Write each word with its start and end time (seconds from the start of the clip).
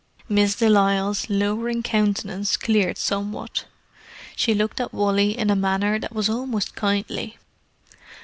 Miss 0.27 0.55
de 0.55 0.67
Lisle's 0.67 1.29
lowering 1.29 1.83
countenance 1.83 2.57
cleared 2.57 2.97
somewhat. 2.97 3.65
She 4.35 4.55
looked 4.55 4.81
at 4.81 4.93
Wally 4.95 5.37
in 5.37 5.51
a 5.51 5.55
manner 5.55 5.99
that 5.99 6.11
was 6.15 6.27
almost 6.27 6.73
kindly. 6.73 7.37